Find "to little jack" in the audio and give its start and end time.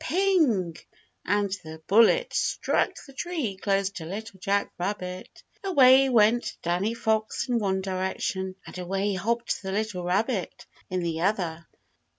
3.91-4.71